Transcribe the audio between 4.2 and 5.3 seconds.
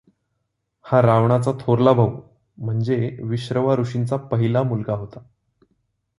पहीला मुलगा होता.